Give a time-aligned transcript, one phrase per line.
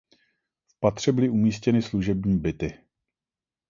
[0.67, 2.79] V patře byly umístěny služební byty.